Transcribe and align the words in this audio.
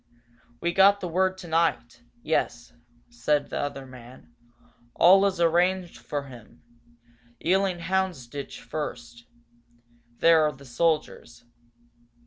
"We 0.61 0.73
got 0.73 0.99
the 0.99 1.07
word 1.07 1.37
tonight 1.37 2.01
yes," 2.23 2.73
said 3.11 3.51
the 3.51 3.59
other 3.59 3.85
man. 3.85 4.33
"All 4.95 5.27
is 5.27 5.39
arranged 5.39 5.99
for 5.99 6.23
him. 6.23 6.63
Ealing 7.45 7.77
Houndsditch, 7.77 8.61
first. 8.61 9.27
There 10.17 10.41
are 10.41 10.53
the 10.53 10.65
soldiers. 10.65 11.43